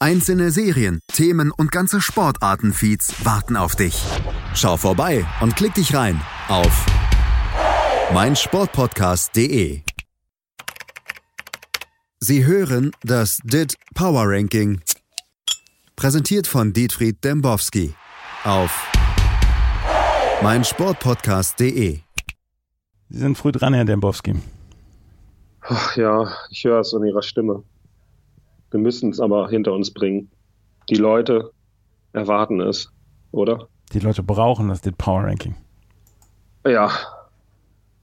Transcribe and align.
Einzelne 0.00 0.52
Serien, 0.52 1.00
Themen 1.12 1.50
und 1.50 1.72
ganze 1.72 2.00
Sportartenfeeds 2.00 3.24
warten 3.24 3.56
auf 3.56 3.74
dich. 3.74 4.00
Schau 4.54 4.76
vorbei 4.76 5.26
und 5.40 5.56
klick 5.56 5.74
dich 5.74 5.92
rein 5.92 6.20
auf 6.46 6.86
meinsportpodcast.de. 8.14 9.82
Sie 12.20 12.46
hören 12.46 12.92
das 13.02 13.40
DIT 13.42 13.74
Power 13.96 14.22
Ranking, 14.26 14.80
präsentiert 15.96 16.46
von 16.46 16.72
Dietfried 16.72 17.24
Dembowski 17.24 17.92
auf 18.44 18.70
meinsportpodcast.de. 20.42 21.98
Sie 23.08 23.18
sind 23.18 23.36
früh 23.36 23.50
dran, 23.50 23.74
Herr 23.74 23.84
Dembowski. 23.84 24.36
Ach 25.62 25.96
ja, 25.96 26.32
ich 26.50 26.62
höre 26.62 26.78
es 26.78 26.92
in 26.92 27.04
Ihrer 27.04 27.22
Stimme. 27.22 27.64
Wir 28.70 28.80
müssen 28.80 29.10
es 29.10 29.20
aber 29.20 29.48
hinter 29.48 29.72
uns 29.72 29.92
bringen. 29.92 30.30
Die 30.90 30.96
Leute 30.96 31.52
erwarten 32.12 32.60
es, 32.60 32.92
oder? 33.32 33.68
Die 33.92 34.00
Leute 34.00 34.22
brauchen 34.22 34.68
das 34.68 34.80
DIT 34.82 34.98
Power 34.98 35.24
Ranking. 35.24 35.54
Ja, 36.66 36.90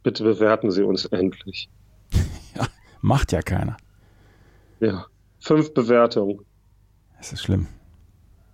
bitte 0.04 0.24
bewerten 0.24 0.72
Sie 0.72 0.84
uns 0.84 1.06
endlich. 1.06 1.70
ja, 2.56 2.68
macht 3.02 3.32
ja 3.32 3.42
keiner. 3.42 3.78
Ja, 4.80 5.06
fünf 5.40 5.74
Bewertungen. 5.74 6.40
Das 7.18 7.34
ist 7.34 7.44
schlimm. 7.44 7.68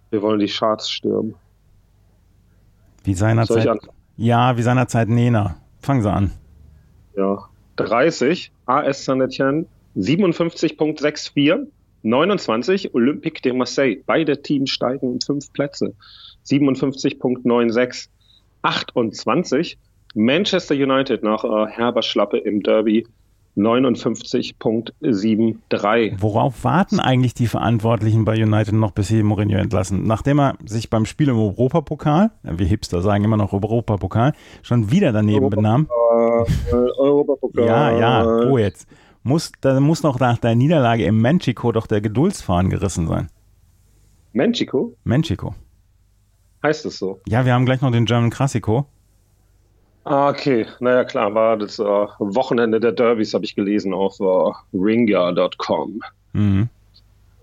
Wir 0.10 0.22
wollen 0.22 0.40
die 0.40 0.48
Charts 0.48 0.90
stürmen. 0.90 1.36
Wie 3.04 3.14
seinerzeit. 3.14 3.80
Ja, 4.18 4.58
wie 4.58 4.62
seinerzeit 4.62 5.08
Nena. 5.08 5.56
Fangen 5.80 6.02
Sie 6.02 6.12
an. 6.12 6.32
Ja, 7.16 7.50
30, 7.78 8.52
AS 8.66 9.06
Saint-Etienne 9.06 9.66
57.64, 9.98 11.68
29 12.04 12.94
Olympique 12.94 13.42
de 13.42 13.54
Marseille. 13.54 14.04
Beide 14.06 14.42
Teams 14.42 14.70
steigen 14.70 15.14
um 15.14 15.22
fünf 15.22 15.52
Plätze. 15.54 15.94
57.96, 16.46 18.10
28 18.62 19.78
Manchester 20.16 20.76
United 20.76 21.24
nach 21.24 21.44
äh, 21.44 21.68
herber 21.68 22.02
Schlappe 22.02 22.38
im 22.38 22.64
Derby 22.64 23.06
59.73. 23.58 26.22
Worauf 26.22 26.64
warten 26.64 27.02
eigentlich 27.02 27.34
die 27.34 27.48
Verantwortlichen 27.48 28.24
bei 28.24 28.42
United 28.42 28.74
noch, 28.74 28.92
bis 28.92 29.10
sie 29.10 29.24
Mourinho 29.24 29.58
entlassen? 29.58 30.06
Nachdem 30.06 30.40
er 30.40 30.56
sich 30.66 30.90
beim 30.90 31.06
Spiel 31.06 31.28
im 31.30 31.38
Europapokal, 31.38 32.32
wie 32.44 32.64
Hipster 32.66 33.02
sagen 33.02 33.26
immer 33.26 33.38
noch 33.38 33.52
Europapokal, 33.52 34.34
schon 34.62 34.92
wieder 34.92 35.12
daneben 35.12 35.46
Europa 35.46 35.58
benahm. 35.58 35.90
Äh, 36.72 36.76
Europapokal. 36.98 37.66
Ja, 37.66 37.92
ja, 37.98 38.50
wo 38.50 38.58
jetzt? 38.58 38.88
Muss, 39.24 39.52
da 39.62 39.80
muss 39.80 40.04
noch 40.04 40.20
nach 40.20 40.38
der 40.40 40.56
Niederlage 40.56 41.06
im 41.06 41.22
Menchico 41.22 41.72
doch 41.72 41.88
der 41.88 42.02
Geduldsfahren 42.02 42.70
gerissen 42.70 43.08
sein. 43.08 43.30
Menchico? 44.34 44.96
Menchico. 45.04 45.54
Heißt 46.64 46.86
es 46.86 46.98
so? 46.98 47.20
Ja, 47.28 47.46
wir 47.46 47.54
haben 47.54 47.66
gleich 47.66 47.82
noch 47.82 47.92
den 47.92 48.06
German 48.06 48.30
Classico. 48.30 48.86
Ah, 50.04 50.30
okay. 50.30 50.66
Naja, 50.80 51.04
klar, 51.04 51.34
war 51.36 51.58
das 51.58 51.78
äh, 51.78 51.84
Wochenende 51.84 52.80
der 52.80 52.92
Derbys, 52.92 53.34
habe 53.34 53.46
ich 53.46 53.56
gelesen 53.56 53.94
auf 53.94 54.20
äh, 54.20 54.78
ringer.com. 54.78 56.02
Mhm. 56.34 56.70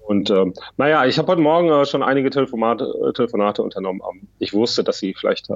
Und 0.06 0.30
ähm, 0.30 0.54
naja, 0.76 1.04
ich 1.04 1.18
habe 1.18 1.30
heute 1.30 1.42
Morgen 1.42 1.68
äh, 1.68 1.84
schon 1.84 2.02
einige 2.02 2.30
Telefonate, 2.30 2.90
Telefonate 3.14 3.62
unternommen. 3.62 4.00
Ähm, 4.10 4.26
ich 4.38 4.54
wusste, 4.54 4.82
dass 4.82 4.98
sie 4.98 5.14
vielleicht 5.14 5.50
äh, 5.50 5.54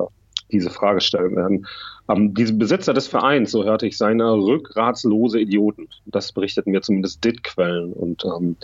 diese 0.52 0.70
Frage 0.70 1.00
stellen 1.00 1.34
werden. 1.34 1.66
Ähm, 2.08 2.34
diese 2.34 2.54
Besitzer 2.54 2.94
des 2.94 3.06
Vereins, 3.06 3.50
so 3.50 3.64
hörte 3.64 3.86
ich, 3.86 3.96
seine 3.96 4.32
rückgratslose 4.32 5.40
Idioten. 5.40 5.88
Das 6.06 6.32
berichteten 6.32 6.70
mir 6.70 6.82
zumindest 6.82 7.24
DIT-Quellen. 7.24 7.92
Und 7.92 8.24
ähm, 8.24 8.56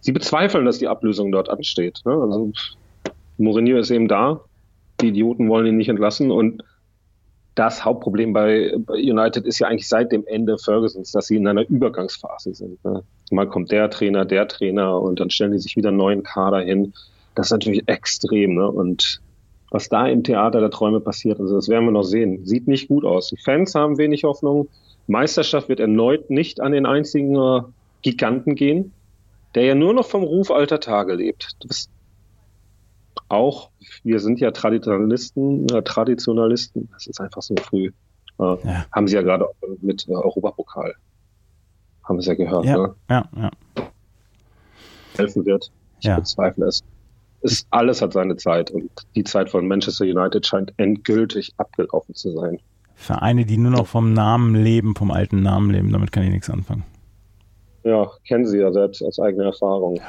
sie 0.00 0.12
bezweifeln, 0.12 0.66
dass 0.66 0.78
die 0.78 0.88
Ablösung 0.88 1.32
dort 1.32 1.48
ansteht. 1.48 2.00
Ne? 2.04 2.12
Also 2.12 2.52
Mourinho 3.38 3.78
ist 3.78 3.90
eben 3.90 4.08
da. 4.08 4.40
Die 5.00 5.08
Idioten 5.08 5.48
wollen 5.48 5.66
ihn 5.66 5.76
nicht 5.76 5.88
entlassen 5.88 6.30
und 6.30 6.62
das 7.58 7.84
Hauptproblem 7.84 8.32
bei, 8.32 8.72
United 8.88 9.44
ist 9.44 9.58
ja 9.58 9.66
eigentlich 9.66 9.88
seit 9.88 10.12
dem 10.12 10.24
Ende 10.26 10.58
Fergusons, 10.58 11.10
dass 11.10 11.26
sie 11.26 11.36
in 11.36 11.48
einer 11.48 11.68
Übergangsphase 11.68 12.54
sind. 12.54 12.82
Ne? 12.84 13.02
Mal 13.32 13.48
kommt 13.48 13.72
der 13.72 13.90
Trainer, 13.90 14.24
der 14.24 14.46
Trainer 14.46 15.00
und 15.00 15.18
dann 15.18 15.30
stellen 15.30 15.52
die 15.52 15.58
sich 15.58 15.74
wieder 15.74 15.88
einen 15.88 15.98
neuen 15.98 16.22
Kader 16.22 16.60
hin. 16.60 16.94
Das 17.34 17.46
ist 17.46 17.52
natürlich 17.52 17.82
extrem. 17.88 18.54
Ne? 18.54 18.70
Und 18.70 19.20
was 19.70 19.88
da 19.88 20.06
im 20.06 20.24
Theater 20.24 20.60
der 20.60 20.70
Träume 20.70 21.00
passiert, 21.00 21.40
also 21.40 21.56
das 21.56 21.68
werden 21.68 21.84
wir 21.84 21.92
noch 21.92 22.04
sehen. 22.04 22.46
Sieht 22.46 22.68
nicht 22.68 22.88
gut 22.88 23.04
aus. 23.04 23.28
Die 23.28 23.36
Fans 23.36 23.74
haben 23.74 23.98
wenig 23.98 24.24
Hoffnung. 24.24 24.68
Meisterschaft 25.06 25.68
wird 25.68 25.80
erneut 25.80 26.30
nicht 26.30 26.60
an 26.60 26.72
den 26.72 26.86
einzigen 26.86 27.34
äh, 27.34 27.62
Giganten 28.02 28.54
gehen, 28.54 28.92
der 29.54 29.64
ja 29.64 29.74
nur 29.74 29.94
noch 29.94 30.06
vom 30.06 30.22
Ruf 30.22 30.50
alter 30.50 30.80
Tage 30.80 31.14
lebt. 31.14 31.56
Das, 31.60 31.88
auch, 33.28 33.70
wir 34.04 34.20
sind 34.20 34.40
ja 34.40 34.50
Traditionalisten, 34.50 35.68
äh, 35.68 35.82
Traditionalisten, 35.82 36.88
das 36.92 37.06
ist 37.06 37.20
einfach 37.20 37.42
so 37.42 37.54
früh. 37.56 37.90
Äh, 38.38 38.42
ja. 38.42 38.86
Haben 38.92 39.08
sie 39.08 39.16
ja 39.16 39.22
gerade 39.22 39.46
mit 39.82 40.08
äh, 40.08 40.12
Europapokal. 40.12 40.94
Haben 42.04 42.20
sie 42.20 42.28
ja 42.28 42.34
gehört, 42.34 42.64
ja, 42.64 42.76
ne? 42.78 42.94
Ja, 43.10 43.28
ja. 43.36 43.50
Helfen 45.16 45.44
wird. 45.44 45.70
Ich 46.00 46.14
bezweifle 46.14 46.66
es. 46.66 46.82
Es. 47.52 47.66
Alles 47.70 48.02
hat 48.02 48.12
seine 48.12 48.36
Zeit 48.36 48.70
und 48.70 48.90
die 49.14 49.24
Zeit 49.24 49.50
von 49.50 49.66
Manchester 49.66 50.04
United 50.04 50.46
scheint 50.46 50.72
endgültig 50.76 51.52
abgelaufen 51.56 52.14
zu 52.14 52.32
sein. 52.32 52.58
Vereine, 52.94 53.44
die 53.44 53.58
nur 53.58 53.70
noch 53.70 53.86
vom 53.86 54.12
Namen 54.12 54.54
leben, 54.54 54.94
vom 54.94 55.10
alten 55.10 55.42
Namen 55.42 55.70
leben, 55.70 55.92
damit 55.92 56.10
kann 56.12 56.24
ich 56.24 56.30
nichts 56.30 56.50
anfangen. 56.50 56.84
Ja, 57.84 58.10
kennen 58.26 58.46
Sie 58.46 58.58
ja 58.58 58.72
selbst 58.72 59.02
aus 59.02 59.20
eigener 59.20 59.46
Erfahrung. 59.46 60.00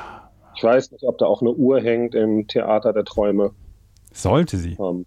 Ich 0.55 0.63
weiß 0.63 0.91
nicht, 0.91 1.03
ob 1.03 1.17
da 1.19 1.25
auch 1.25 1.41
eine 1.41 1.51
Uhr 1.51 1.79
hängt 1.79 2.16
im 2.16 2.47
Theater 2.47 2.91
der 2.91 3.05
Träume. 3.05 3.51
Sollte 4.11 4.57
sie. 4.57 4.75
Ähm, 4.79 5.05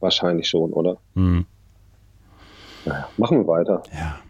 wahrscheinlich 0.00 0.48
schon, 0.48 0.72
oder? 0.72 0.98
Hm. 1.14 1.44
Naja, 2.84 3.08
machen 3.16 3.38
wir 3.38 3.46
weiter. 3.46 3.82
Ja. 3.92 4.20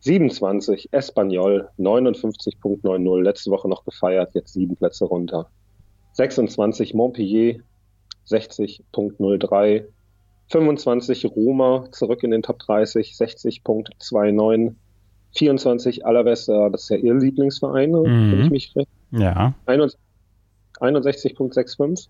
27, 0.00 0.88
Espanyol, 0.92 1.68
59.90, 1.78 3.22
letzte 3.22 3.50
Woche 3.50 3.68
noch 3.68 3.84
gefeiert, 3.84 4.34
jetzt 4.34 4.52
sieben 4.52 4.76
Plätze 4.76 5.04
runter. 5.04 5.48
26, 6.12 6.94
Montpellier, 6.94 7.60
60.03. 8.28 9.84
25, 10.48 11.26
Roma, 11.34 11.86
zurück 11.92 12.22
in 12.22 12.30
den 12.30 12.42
Top 12.42 12.58
30, 12.60 13.12
60.29. 13.12 14.74
24 15.34 16.04
Alaves, 16.04 16.44
das 16.46 16.82
ist 16.82 16.90
ja 16.90 16.96
ihr 16.96 17.14
Lieblingsverein, 17.14 17.90
mhm. 17.90 18.04
wenn 18.04 18.42
ich 18.42 18.50
mich 18.50 18.76
recht. 18.76 18.90
Ja. 19.12 19.54
61.65. 19.66 22.08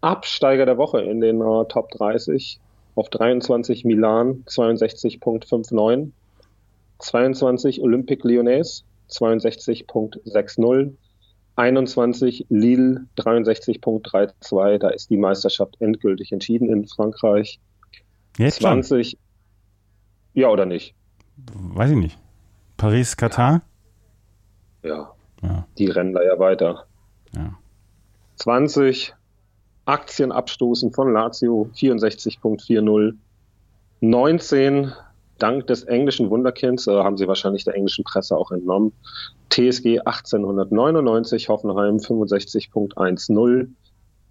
Absteiger 0.00 0.66
der 0.66 0.78
Woche 0.78 1.02
in 1.02 1.20
den 1.20 1.42
uh, 1.42 1.62
Top 1.64 1.90
30 1.92 2.58
auf 2.94 3.10
23 3.10 3.84
Milan 3.84 4.44
62.59. 4.46 6.10
22 6.98 7.82
Olympique 7.82 8.26
Lyonnais 8.26 8.84
62.60. 9.10 10.92
21 11.56 12.46
Lille 12.48 13.06
63.32. 13.18 14.78
Da 14.78 14.88
ist 14.88 15.10
die 15.10 15.16
Meisterschaft 15.16 15.76
endgültig 15.80 16.32
entschieden 16.32 16.68
in 16.70 16.86
Frankreich. 16.86 17.60
Jetzt 18.38 18.60
20. 18.60 19.10
Schon? 19.10 19.18
Ja 20.34 20.48
oder 20.48 20.66
nicht? 20.66 20.94
Weiß 21.52 21.90
ich 21.90 21.96
nicht. 21.96 22.18
Paris, 22.76 23.16
Katar? 23.16 23.62
Ja. 24.82 25.12
ja. 25.42 25.66
Die 25.78 25.86
rennen 25.86 26.14
da 26.14 26.22
ja 26.22 26.38
weiter. 26.38 26.86
Ja. 27.34 27.58
20 28.36 29.14
Aktien 29.84 30.32
abstoßen 30.32 30.92
von 30.92 31.12
Lazio 31.12 31.70
64.40. 31.74 33.14
19 34.00 34.92
dank 35.42 35.66
des 35.66 35.84
englischen 35.84 36.30
Wunderkinds, 36.30 36.86
äh, 36.86 36.92
haben 36.92 37.16
sie 37.16 37.28
wahrscheinlich 37.28 37.64
der 37.64 37.74
englischen 37.74 38.04
Presse 38.04 38.36
auch 38.36 38.52
entnommen. 38.52 38.92
TSG 39.50 40.00
1899, 40.00 41.48
Hoffenheim 41.48 41.96
65.10. 41.96 43.68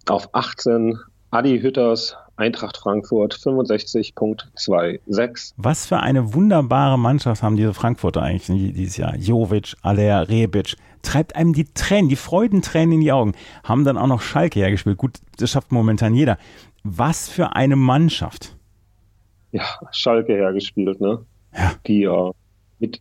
Auf 0.08 0.28
18 0.32 0.98
Adi 1.30 1.60
Hütters 1.60 2.16
Eintracht 2.40 2.78
Frankfurt 2.78 3.34
65.26. 3.34 5.52
Was 5.58 5.86
für 5.86 5.98
eine 5.98 6.34
wunderbare 6.34 6.98
Mannschaft 6.98 7.42
haben 7.42 7.56
diese 7.56 7.74
Frankfurter 7.74 8.22
eigentlich 8.22 8.72
dieses 8.74 8.96
Jahr. 8.96 9.14
Jovic, 9.16 9.76
Aller, 9.82 10.26
Rebic. 10.28 10.76
Treibt 11.02 11.36
einem 11.36 11.52
die 11.52 11.64
Tränen, 11.64 12.08
die 12.08 12.16
Freudentränen 12.16 12.94
in 12.94 13.02
die 13.02 13.12
Augen. 13.12 13.34
Haben 13.62 13.84
dann 13.84 13.98
auch 13.98 14.06
noch 14.06 14.22
Schalke 14.22 14.58
hergespielt. 14.58 14.96
Gut, 14.96 15.18
das 15.36 15.50
schafft 15.50 15.70
momentan 15.70 16.14
jeder. 16.14 16.38
Was 16.82 17.28
für 17.28 17.54
eine 17.54 17.76
Mannschaft. 17.76 18.56
Ja, 19.52 19.64
Schalke 19.92 20.34
hergespielt, 20.34 21.00
ne? 21.00 21.24
Ja. 21.54 21.72
Die 21.86 22.04
äh, 22.04 22.32
mit 22.78 23.00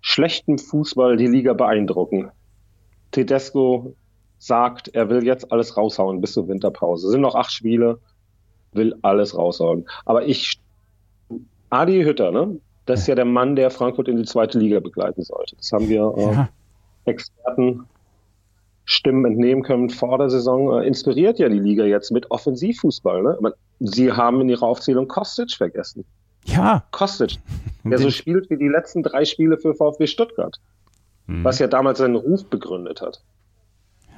schlechtem 0.00 0.58
Fußball 0.58 1.16
die 1.16 1.26
Liga 1.26 1.52
beeindrucken. 1.52 2.30
Tedesco 3.10 3.94
sagt, 4.38 4.88
er 4.88 5.08
will 5.08 5.24
jetzt 5.24 5.50
alles 5.50 5.76
raushauen 5.76 6.20
bis 6.20 6.32
zur 6.32 6.48
Winterpause. 6.48 7.06
Es 7.06 7.12
sind 7.12 7.22
noch 7.22 7.34
acht 7.34 7.50
Spiele, 7.50 7.98
will 8.72 8.94
alles 9.02 9.36
raushauen. 9.36 9.88
Aber 10.04 10.26
ich, 10.26 10.60
Adi 11.70 12.02
Hütter, 12.02 12.30
ne? 12.30 12.60
Das 12.86 13.00
ist 13.00 13.06
ja 13.06 13.14
der 13.14 13.26
Mann, 13.26 13.56
der 13.56 13.70
Frankfurt 13.70 14.08
in 14.08 14.16
die 14.16 14.24
zweite 14.24 14.58
Liga 14.58 14.80
begleiten 14.80 15.22
sollte. 15.22 15.56
Das 15.56 15.72
haben 15.72 15.88
wir 15.88 16.14
äh, 16.16 16.32
ja. 16.32 16.48
Experten 17.04 17.86
Stimmen 18.90 19.26
entnehmen 19.26 19.62
können 19.62 19.90
vor 19.90 20.16
der 20.16 20.30
Saison, 20.30 20.80
äh, 20.80 20.86
inspiriert 20.86 21.38
ja 21.38 21.50
die 21.50 21.58
Liga 21.58 21.84
jetzt 21.84 22.10
mit 22.10 22.30
Offensivfußball. 22.30 23.22
Ne? 23.22 23.36
Aber 23.38 23.52
sie 23.80 24.10
haben 24.10 24.40
in 24.40 24.48
ihrer 24.48 24.62
Aufzählung 24.62 25.06
Kostic 25.08 25.52
vergessen. 25.52 26.06
Ja. 26.46 26.84
Kostic, 26.90 27.36
der 27.84 27.98
so 27.98 28.08
spielt 28.08 28.48
wie 28.48 28.56
die 28.56 28.68
letzten 28.68 29.02
drei 29.02 29.26
Spiele 29.26 29.58
für 29.58 29.74
VfB 29.74 30.06
Stuttgart. 30.06 30.58
Mhm. 31.26 31.44
Was 31.44 31.58
ja 31.58 31.66
damals 31.66 31.98
seinen 31.98 32.16
Ruf 32.16 32.46
begründet 32.46 33.02
hat. 33.02 33.22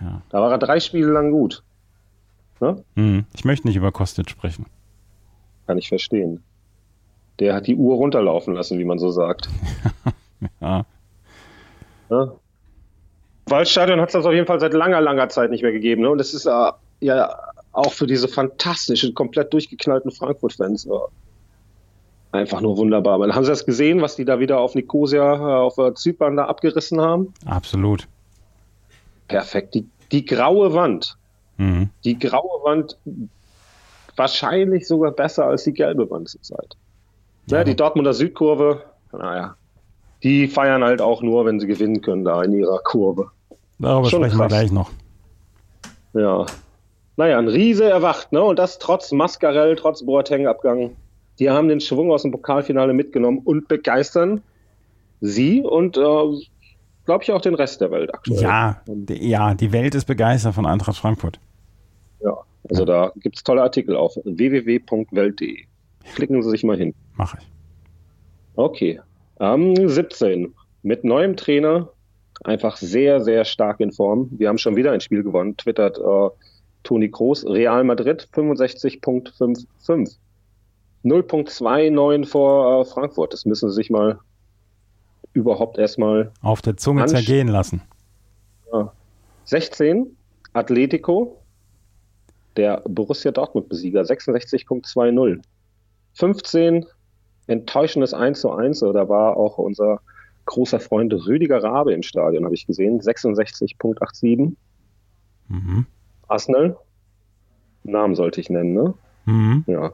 Ja. 0.01 0.23
Da 0.29 0.41
war 0.41 0.53
er 0.53 0.59
drei 0.59 0.79
Spiele 0.79 1.11
lang 1.11 1.33
gut. 1.33 1.65
Ne? 2.61 2.85
Mhm. 2.95 3.25
Ich 3.35 3.45
möchte 3.45 3.67
nicht 3.67 3.77
über 3.77 3.91
Kostic 3.91 4.31
sprechen. 4.31 4.67
Kann 5.67 5.79
ich 5.79 5.89
verstehen. 5.89 6.45
Der 7.41 7.55
hat 7.57 7.67
die 7.67 7.75
Uhr 7.75 7.97
runterlaufen 7.97 8.55
lassen, 8.55 8.79
wie 8.79 8.85
man 8.85 9.01
so 9.01 9.11
sagt. 9.11 9.49
ja. 10.61 10.87
ja. 12.09 12.33
Waldstadion 13.51 14.01
hat 14.01 14.09
es 14.09 14.13
das 14.13 14.27
auf 14.27 14.33
jeden 14.33 14.47
Fall 14.47 14.61
seit 14.61 14.73
langer, 14.73 15.01
langer 15.01 15.29
Zeit 15.29 15.51
nicht 15.51 15.63
mehr 15.63 15.73
gegeben. 15.73 16.03
Ne? 16.03 16.11
Und 16.11 16.21
es 16.21 16.35
ist 16.35 16.47
äh, 16.47 16.71
ja 17.01 17.37
auch 17.73 17.93
für 17.93 18.07
diese 18.07 18.29
fantastischen, 18.29 19.15
komplett 19.15 19.53
durchgeknallten 19.53 20.11
Frankfurt-Fans 20.11 20.87
äh, 20.87 20.91
einfach 22.33 22.61
nur 22.61 22.77
wunderbar. 22.77 23.15
Aber 23.15 23.35
haben 23.35 23.45
Sie 23.45 23.51
das 23.51 23.67
gesehen, 23.67 24.01
was 24.01 24.17
die 24.17 24.25
da 24.25 24.41
wieder 24.41 24.61
auf 24.61 24.75
Nicosia, 24.75 25.35
äh, 25.35 25.61
auf 25.61 25.79
äh, 25.79 25.95
Zypern 25.95 26.37
da 26.37 26.47
abgerissen 26.47 27.01
haben? 27.01 27.33
Absolut. 27.47 28.07
Perfekt. 29.29 29.75
Die, 29.75 29.87
die 30.13 30.25
graue 30.25 30.75
Wand. 30.75 31.17
Mhm. 31.57 31.91
Die 32.05 32.19
graue 32.19 32.65
Wand 32.65 32.97
wahrscheinlich 34.17 34.87
sogar 34.87 35.13
besser 35.13 35.47
als 35.47 35.65
die 35.65 35.73
gelbe 35.73 36.11
Wand 36.11 36.29
zurzeit. 36.29 36.77
Ja, 37.47 37.59
ja, 37.59 37.65
die 37.65 37.75
Dortmunder 37.75 38.13
Südkurve, 38.13 38.85
naja, 39.13 39.57
die 40.23 40.47
feiern 40.47 40.85
halt 40.85 41.01
auch 41.01 41.23
nur, 41.23 41.47
wenn 41.47 41.59
sie 41.59 41.67
gewinnen 41.67 42.01
können 42.01 42.25
da 42.25 42.43
in 42.43 42.53
ihrer 42.53 42.81
Kurve. 42.81 43.31
Darüber 43.81 44.09
Schon 44.09 44.21
sprechen 44.21 44.39
krass. 44.39 44.51
wir 44.51 44.59
gleich 44.59 44.73
noch. 44.73 44.91
Ja. 46.13 46.47
Naja, 47.17 47.39
ein 47.39 47.49
Riese 47.49 47.89
erwacht, 47.89 48.33
ne? 48.33 48.43
Und 48.43 48.59
das 48.59 48.79
trotz 48.79 49.11
Mascarell, 49.13 49.77
trotz 49.77 50.05
Boateng-Abgang. 50.05 50.97
Die 51.39 51.51
haben 51.51 51.69
den 51.69 51.81
Schwung 51.81 52.13
aus 52.13 52.23
dem 52.23 52.31
Pokalfinale 52.31 52.93
mitgenommen 52.93 53.41
und 53.45 53.69
begeistern 53.69 54.43
sie 55.21 55.63
und 55.63 55.97
äh, 55.97 56.01
glaube 57.07 57.23
ich 57.23 57.33
auch 57.33 57.41
den 57.41 57.55
Rest 57.55 57.81
der 57.81 57.91
Welt 57.91 58.13
aktuell. 58.13 58.43
Ja, 58.43 58.83
die, 58.87 59.29
ja, 59.29 59.55
die 59.55 59.73
Welt 59.73 59.95
ist 59.95 60.05
begeistert 60.05 60.55
von 60.55 60.67
Eintracht 60.67 60.99
Frankfurt. 60.99 61.41
Ja, 62.23 62.37
also 62.69 62.83
ja. 62.83 62.87
da 62.87 63.13
gibt 63.17 63.37
es 63.37 63.45
tolle 63.45 63.63
Artikel 63.63 63.97
auf 63.97 64.17
www.welt.de. 64.25 65.65
Klicken 66.15 66.43
Sie 66.43 66.51
sich 66.51 66.65
mal 66.65 66.77
hin. 66.77 66.95
Mache 67.15 67.39
ich. 67.41 67.47
Okay. 68.57 69.01
Am 69.39 69.75
17. 69.75 70.55
Mit 70.83 71.05
neuem 71.05 71.37
Trainer, 71.37 71.89
einfach 72.45 72.77
sehr, 72.77 73.21
sehr 73.21 73.45
stark 73.45 73.81
in 73.81 73.93
Form. 73.93 74.29
Wir 74.33 74.49
haben 74.49 74.59
schon 74.59 74.77
wieder 74.77 74.93
ein 74.93 75.01
Spiel 75.01 75.23
gewonnen, 75.23 75.57
twittert 75.57 75.99
äh, 75.99 76.29
Toni 76.83 77.11
Kroos. 77.11 77.45
Real 77.47 77.85
Madrid 77.85 78.29
65.55. 78.33 80.17
0.29 81.05 82.27
vor 82.27 82.81
äh, 82.81 82.85
Frankfurt. 82.85 83.33
Das 83.33 83.45
müssen 83.47 83.71
Sie 83.71 83.75
sich 83.75 83.91
mal 83.91 84.19
überhaupt 85.33 85.79
erstmal 85.79 86.33
auf 86.43 86.61
der 86.61 86.77
Zunge 86.77 87.07
zergehen 87.07 87.49
lassen. 87.49 87.83
Ja. 88.73 88.93
16 89.45 90.17
Atletico, 90.53 91.39
der 92.57 92.83
Borussia 92.89 93.31
Dortmund-Besieger, 93.31 94.03
66.20. 94.03 95.41
15 96.15 96.87
enttäuschendes 97.47 98.13
1 98.15 98.41
zu 98.41 98.51
1. 98.51 98.81
Da 98.81 99.09
war 99.09 99.37
auch 99.37 99.59
unser 99.59 100.01
großer 100.51 100.81
Freund 100.81 101.15
Rüdiger 101.15 101.63
Rabe 101.63 101.95
im 101.95 102.03
Stadion, 102.03 102.45
habe 102.45 102.55
ich 102.55 102.67
gesehen. 102.67 103.01
66.87. 103.01 104.55
Mhm. 105.49 105.87
Arsenal. 106.29 106.77
Namen 107.85 108.15
sollte 108.15 108.39
ich 108.41 108.51
nennen, 108.51 108.75
ne? 108.75 108.93
Mhm. 109.25 109.65
Ja. 109.67 109.93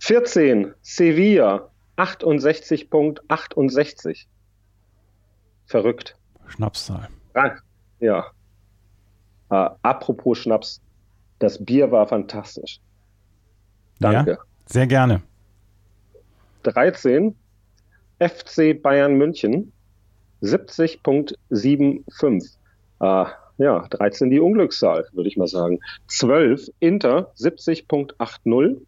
14. 0.00 0.74
Sevilla. 0.82 1.70
68.68. 1.96 4.26
Verrückt. 5.66 6.16
Schnapszahl. 6.48 7.08
Ja. 8.00 8.26
Äh, 9.50 9.70
apropos 9.82 10.38
Schnaps. 10.38 10.80
Das 11.38 11.64
Bier 11.64 11.90
war 11.90 12.06
fantastisch. 12.06 12.80
Danke. 14.00 14.32
Ja, 14.32 14.38
sehr 14.66 14.86
gerne. 14.86 15.22
13 16.62 17.34
FC 18.18 18.80
Bayern 18.80 19.16
München 19.16 19.72
70.75. 20.42 22.56
Äh, 23.00 23.26
ja, 23.58 23.86
13 23.88 24.30
die 24.30 24.40
Unglückszahl, 24.40 25.06
würde 25.12 25.28
ich 25.28 25.36
mal 25.36 25.46
sagen. 25.46 25.78
12 26.08 26.70
Inter 26.80 27.32
70.80. 27.38 28.80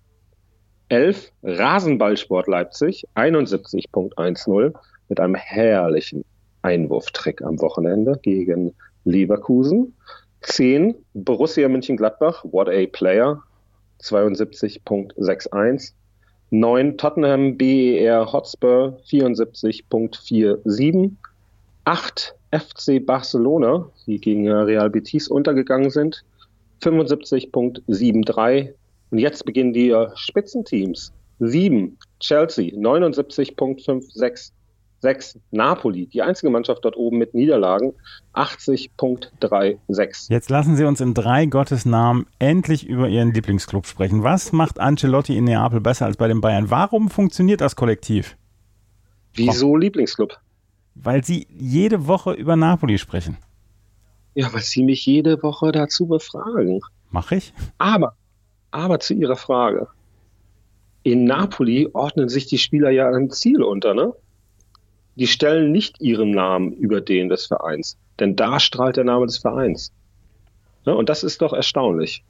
11 0.91 1.33
Rasenballsport 1.43 2.47
Leipzig 2.47 3.07
71.10 3.15 4.75
mit 5.09 5.21
einem 5.21 5.35
herrlichen 5.35 6.25
Einwurftrick 6.63 7.43
am 7.43 7.61
Wochenende 7.61 8.19
gegen 8.23 8.75
Leverkusen. 9.05 9.95
10 10.43 10.95
Borussia 11.15 11.69
München-Gladbach, 11.69 12.45
what 12.45 12.69
a 12.69 12.87
player, 12.87 13.43
72.61. 14.01 15.93
9 16.51 16.97
Tottenham 16.97 17.57
BER 17.57 18.33
Hotspur 18.33 18.99
74.47. 19.09 21.13
8 21.85 22.35
FC 22.51 23.05
Barcelona, 23.05 23.89
die 24.07 24.21
gegen 24.21 24.51
Real 24.51 24.91
Betis 24.91 25.29
untergegangen 25.29 25.91
sind, 25.91 26.25
75.73. 26.83 28.73
Und 29.11 29.19
jetzt 29.19 29.45
beginnen 29.45 29.73
die 29.73 29.91
äh, 29.91 30.09
Spitzenteams. 30.15 31.13
7 31.41 31.97
Chelsea 32.21 32.75
79.56. 32.75 34.53
6 35.01 35.39
Napoli, 35.51 36.07
die 36.07 36.23
einzige 36.23 36.51
Mannschaft 36.51 36.85
dort 36.85 36.97
oben 36.97 37.19
mit 37.19 37.35
Niederlagen, 37.35 37.93
80.36. 38.35 40.31
Jetzt 40.31 40.51
lassen 40.51 40.77
Sie 40.77 40.85
uns 40.85 41.01
in 41.01 41.15
drei 41.15 41.47
Gottes 41.47 41.85
Namen 41.87 42.27
endlich 42.39 42.87
über 42.87 43.09
Ihren 43.09 43.33
Lieblingsclub 43.33 43.87
sprechen. 43.87 44.23
Was 44.25 44.53
macht 44.53 44.81
Ancelotti 44.81 45.37
in 45.37 45.45
Neapel 45.45 45.81
besser 45.81 46.07
als 46.07 46.17
bei 46.17 46.27
den 46.29 46.41
Bayern? 46.41 46.71
Warum 46.71 47.11
funktioniert 47.11 47.61
das 47.61 47.77
Kollektiv? 47.77 48.37
Wieso 49.35 49.71
oh. 49.71 49.77
Lieblingsclub? 49.77 50.37
Weil 50.95 51.23
Sie 51.25 51.47
jede 51.51 52.09
Woche 52.09 52.33
über 52.33 52.57
Napoli 52.57 52.99
sprechen. 52.99 53.37
Ja, 54.35 54.53
weil 54.53 54.63
Sie 54.63 54.83
mich 54.83 55.07
jede 55.07 55.41
Woche 55.43 55.71
dazu 55.71 56.07
befragen. 56.07 56.81
Mach 57.11 57.31
ich? 57.33 57.53
Aber, 57.79 58.15
aber 58.73 58.99
zu 58.99 59.15
Ihrer 59.15 59.37
Frage. 59.37 59.89
In 61.05 61.25
Napoli 61.25 61.89
ordnen 61.93 62.29
sich 62.29 62.47
die 62.47 62.59
Spieler 62.59 62.91
ja 62.91 63.09
einem 63.09 63.31
Ziel 63.31 63.63
unter, 63.63 63.95
ne? 63.95 64.13
Die 65.19 65.27
stellen 65.27 65.73
nicht 65.73 66.01
ihren 66.01 66.31
Namen 66.31 66.73
über 66.73 67.01
den 67.01 67.29
des 67.29 67.47
Vereins, 67.47 67.97
denn 68.21 68.37
da 68.37 68.61
strahlt 68.61 68.97
der 68.97 69.05
Name 69.05 69.27
des 69.27 69.39
Vereins. 69.39 69.93
Ja, 70.85 70.93
und 70.93 71.09
das 71.09 71.25
ist 71.25 71.43
doch 71.43 71.53
erstaunlich. 71.53 72.23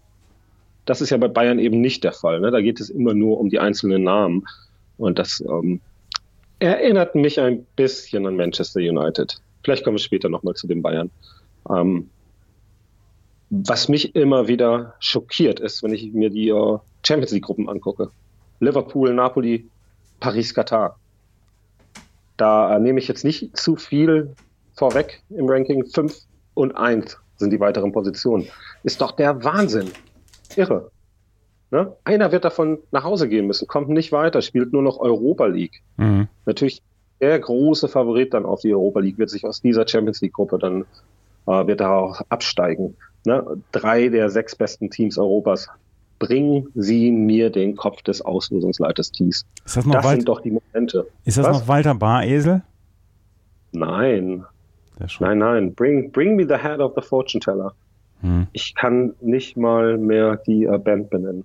Das 0.87 1.03
ist 1.03 1.11
ja 1.11 1.19
bei 1.19 1.29
Bayern 1.29 1.59
eben 1.59 1.81
nicht 1.83 2.03
der 2.03 2.13
Fall. 2.13 2.41
Ne? 2.41 2.51
Da 2.51 2.63
geht 2.63 2.81
es 2.81 2.89
immer 2.89 3.13
nur 3.13 3.39
um 3.39 3.51
die 3.51 3.59
einzelnen 3.59 4.05
Namen. 4.05 4.47
Und 4.97 5.19
das 5.19 5.41
ähm, 5.41 5.81
erinnert 6.61 7.15
mich 7.15 7.39
ein 7.39 7.67
bisschen 7.77 8.27
an 8.27 8.37
Manchester 8.37 8.81
United. 8.81 9.39
Vielleicht 9.63 9.85
kommen 9.85 9.97
wir 9.97 10.03
später 10.03 10.31
nochmal 10.31 10.55
zu 10.55 10.67
den 10.67 10.81
Bayern. 10.81 11.11
Ähm, 11.69 12.09
was 13.51 13.89
mich 13.89 14.15
immer 14.15 14.49
wieder 14.49 14.95
schockiert 14.99 15.61
ist, 15.61 15.83
wenn 15.83 15.93
ich 15.93 16.13
mir 16.13 16.31
die 16.31 16.53
uh, 16.53 16.79
Champions 17.07 17.33
League-Gruppen 17.33 17.69
angucke. 17.69 18.11
Liverpool, 18.61 19.13
Napoli, 19.13 19.69
Paris, 20.21 20.55
Katar. 20.55 20.99
Da 22.39 22.75
äh, 22.75 22.81
nehme 22.81 22.99
ich 22.99 23.09
jetzt 23.09 23.25
nicht 23.25 23.55
zu 23.57 23.77
viel 23.77 24.35
vorweg 24.75 25.23
im 25.29 25.47
Ranking. 25.49 25.85
5 25.85 26.17
und 26.55 26.73
1 26.77 27.19
sind 27.37 27.51
die 27.51 27.61
weiteren 27.61 27.93
Positionen. 27.93 28.49
Ist 28.83 29.03
doch 29.03 29.13
der 29.13 29.45
Wahnsinn. 29.45 29.91
Irre. 30.57 30.91
Ne? 31.71 31.95
Einer 32.05 32.33
wird 32.33 32.45
davon 32.47 32.79
nach 32.91 33.05
Hause 33.05 33.29
gehen 33.29 33.47
müssen, 33.47 33.69
kommt 33.69 33.91
nicht 33.91 34.11
weiter, 34.13 34.41
spielt 34.41 34.73
nur 34.73 34.83
noch 34.83 34.99
Europa 34.99 35.47
League. 35.47 35.83
Mhm. 35.99 36.29
Natürlich 36.47 36.83
der 37.21 37.39
große 37.39 37.89
Favorit 37.89 38.33
dann 38.33 38.47
auf 38.47 38.63
die 38.63 38.73
Europa 38.73 39.01
League 39.01 39.19
wird 39.19 39.29
sich 39.29 39.45
aus 39.45 39.61
dieser 39.61 39.87
Champions 39.87 40.21
League 40.23 40.33
Gruppe 40.33 40.59
dann 40.59 40.87
äh, 41.47 41.67
wird 41.67 41.81
da 41.81 41.97
auch 41.97 42.21
absteigen. 42.29 42.97
Ne? 43.27 43.45
Drei 43.73 44.09
der 44.09 44.31
sechs 44.31 44.55
besten 44.57 44.91
Teams 44.91 45.19
Europas 45.19 45.69
bringen 46.19 46.69
Sie 46.75 47.11
mir 47.11 47.51
den 47.51 47.77
Kopf 47.77 48.03
des 48.03 48.21
Auslösungsleiters 48.23 49.13
Thies. 49.13 49.47
Ist 49.65 49.77
das 49.77 49.87
noch 49.87 49.95
das 49.95 50.11
sind 50.11 50.29
doch 50.29 50.41
die 50.41 50.51
Momente. 50.51 51.07
Ist 51.25 51.39
das 51.39 51.47
Was? 51.47 51.61
noch 51.61 51.69
Walter 51.69 51.95
Baresel? 51.95 52.63
Nein. 53.73 54.45
Nein, 55.21 55.39
nein. 55.39 55.75
Bring, 55.75 56.11
bring 56.11 56.37
me 56.37 56.45
the 56.47 56.57
head 56.57 56.81
of 56.81 56.93
the 56.97 57.03
fortune 57.03 57.41
teller. 57.41 57.73
Hm. 58.21 58.49
Ich 58.53 58.75
kann 58.75 59.15
nicht 59.21 59.57
mal 59.57 59.97
mehr 59.97 60.37
die 60.37 60.65
äh, 60.65 60.79
Band 60.79 61.11
benennen. 61.11 61.45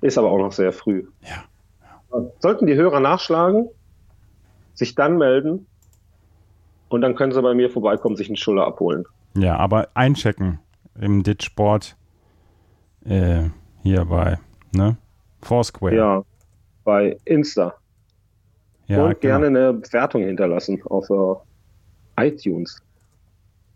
Ist 0.00 0.18
aber 0.18 0.30
auch 0.30 0.38
noch 0.38 0.52
sehr 0.52 0.72
früh. 0.72 1.04
Ja. 1.22 1.44
Sollten 2.40 2.66
die 2.66 2.74
Hörer 2.74 3.00
nachschlagen, 3.00 3.68
sich 4.74 4.94
dann 4.94 5.18
melden 5.18 5.66
und 6.88 7.02
dann 7.02 7.14
können 7.14 7.32
sie 7.32 7.42
bei 7.42 7.54
mir 7.54 7.70
vorbeikommen, 7.70 8.16
sich 8.16 8.28
einen 8.28 8.36
Schuller 8.36 8.66
abholen. 8.66 9.04
Ja, 9.36 9.56
aber 9.56 9.88
einchecken 9.94 10.58
im 10.98 11.22
Ditchboard 11.22 11.96
äh, 13.04 13.44
hier 13.88 14.04
bei 14.04 14.38
ne? 14.72 14.96
Foursquare. 15.42 15.94
Ja, 15.94 16.24
bei 16.84 17.16
Insta. 17.24 17.74
Ja, 18.86 19.04
und 19.04 19.20
genau. 19.20 19.40
gerne 19.40 19.46
eine 19.46 19.72
Bewertung 19.72 20.22
hinterlassen 20.22 20.80
auf 20.84 21.08
uh, 21.10 21.36
iTunes. 22.18 22.82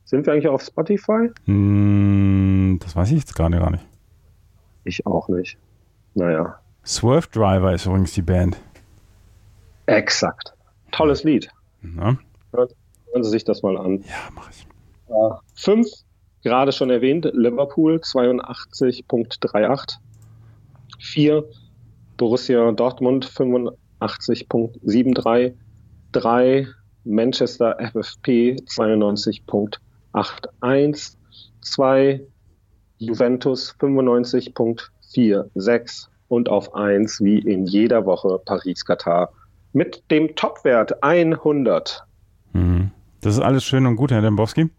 Sind 0.05 0.27
wir 0.27 0.33
eigentlich 0.33 0.49
auf 0.49 0.63
Spotify? 0.63 1.31
Mm, 1.47 2.79
das 2.79 2.97
weiß 2.97 3.11
ich 3.13 3.19
jetzt 3.19 3.35
gerade 3.35 3.59
gar 3.59 3.71
nicht. 3.71 3.85
Ich 4.85 5.07
auch 5.07 5.29
nicht. 5.29 5.57
Naja. 6.15 6.59
Swerve 6.85 7.29
Driver 7.31 7.73
ist 7.73 7.87
übrigens 7.87 8.13
die 8.13 8.23
Band. 8.23 8.59
Exakt. 9.87 10.53
Tolles 10.91 11.25
Lied. 11.25 11.49
Na? 11.83 12.19
Hören 12.53 13.25
Sie 13.25 13.31
sich 13.31 13.45
das 13.45 13.63
mal 13.63 13.77
an. 13.79 14.01
Ja, 14.01 14.31
mach 14.35 14.51
ich. 14.51 14.67
Uh, 15.09 15.35
fünf, 15.55 15.87
gerade 16.43 16.73
schon 16.73 16.91
erwähnt, 16.91 17.31
Liverpool 17.33 17.97
82.38. 17.97 19.97
Vier, 20.99 21.45
Borussia 22.17 22.73
Dortmund 22.73 23.27
85.73. 23.27 25.55
Drei, 26.13 26.67
Manchester 27.05 27.77
FFP 27.79 28.57
92.81. 28.67 31.17
Zwei, 31.61 32.23
Juventus 32.99 33.75
95.46 33.81 36.07
und 36.29 36.49
auf 36.49 36.75
1 36.75 37.21
wie 37.21 37.39
in 37.39 37.67
jeder 37.67 38.07
Woche 38.07 38.41
Paris-Katar 38.45 39.33
mit 39.73 40.03
dem 40.11 40.35
Topwert 40.37 41.03
100. 41.03 42.05
Mhm. 42.53 42.91
Das 43.21 43.35
ist 43.35 43.41
alles 43.41 43.65
schön 43.65 43.87
und 43.87 43.97
gut, 43.97 44.11
Herr 44.11 44.23
Dembowski. 44.23 44.71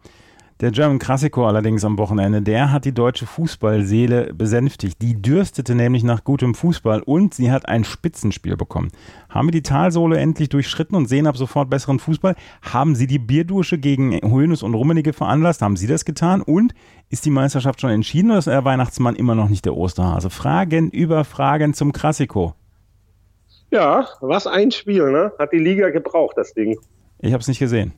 Der 0.60 0.72
German 0.72 1.00
Classico 1.00 1.48
allerdings 1.48 1.84
am 1.84 1.98
Wochenende, 1.98 2.42
der 2.42 2.72
hat 2.72 2.86
die 2.86 2.94
deutsche 2.94 3.26
Fußballseele 3.26 4.34
besänftigt. 4.34 5.02
Die 5.02 5.20
dürstete 5.20 5.74
nämlich 5.74 6.04
nach 6.04 6.24
gutem 6.24 6.54
Fußball 6.54 7.02
und 7.02 7.34
sie 7.34 7.52
hat 7.52 7.68
ein 7.68 7.84
Spitzenspiel 7.84 8.56
bekommen. 8.56 8.90
Haben 9.30 9.48
wir 9.48 9.52
die 9.52 9.64
Talsohle 9.64 10.18
endlich 10.18 10.50
durchschritten 10.50 10.96
und 10.96 11.08
sehen 11.08 11.28
ab 11.28 11.38
sofort 11.38 11.70
besseren 11.70 12.00
Fußball? 12.00 12.36
Haben 12.62 12.96
sie 12.96 13.08
die 13.08 13.20
Bierdusche 13.20 13.78
gegen 13.80 14.20
Hoeneß 14.22 14.62
und 14.64 14.76
Rummenigge 14.76 15.12
veranlasst? 15.12 15.62
Haben 15.62 15.76
sie 15.76 15.88
das 15.88 16.06
getan? 16.06 16.42
Und 16.42 16.74
ist 17.10 17.26
die 17.26 17.32
Meisterschaft 17.32 17.82
schon 17.82 17.90
entschieden 17.90 18.30
oder 18.30 18.40
ist 18.40 18.48
der 18.48 18.64
Weihnachtsmann 18.64 19.16
immer 19.16 19.36
noch 19.36 19.50
nicht 19.50 19.66
der 19.66 19.76
Osterhase? 19.76 20.30
Fragen 20.30 20.90
über 20.92 21.26
Fragen 21.26 21.74
zum 21.74 21.92
Classico. 21.92 22.54
Ja, 23.72 24.08
was 24.22 24.46
ein 24.46 24.70
Spiel, 24.70 25.12
ne? 25.12 25.32
Hat 25.40 25.52
die 25.52 25.58
Liga 25.58 25.90
gebraucht, 25.90 26.38
das 26.38 26.54
Ding. 26.54 26.78
Ich 27.20 27.34
habe 27.34 27.42
es 27.42 27.48
nicht 27.48 27.60
gesehen. 27.60 27.94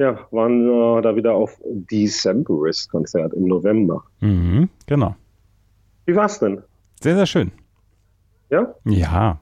Ja, 0.00 0.18
waren 0.30 0.66
äh, 0.66 1.02
da 1.02 1.14
wieder 1.14 1.34
auf 1.34 1.60
Decemberist-Konzert 1.62 3.34
im 3.34 3.44
November. 3.44 4.02
Mhm, 4.20 4.70
genau. 4.86 5.14
Wie 6.06 6.16
war's 6.16 6.38
denn? 6.38 6.62
Sehr, 7.02 7.16
sehr 7.16 7.26
schön. 7.26 7.52
Ja? 8.48 8.74
Ja. 8.86 9.38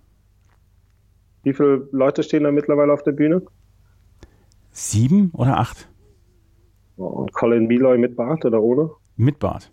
Wie 1.45 1.53
viele 1.55 1.89
Leute 1.93 2.25
stehen 2.25 2.43
da 2.43 2.51
mittlerweile 2.51 2.93
auf 2.93 3.05
der 3.05 3.13
Bühne? 3.13 3.43
Sieben 4.73 5.31
oder 5.33 5.59
acht? 5.59 5.89
Oh, 6.97 7.07
und 7.07 7.33
Colin 7.33 7.69
Meloy 7.69 7.97
mit 7.97 8.17
Bart 8.17 8.45
oder 8.45 8.61
ohne? 8.61 8.91
Mit 9.17 9.39
Bart. 9.39 9.71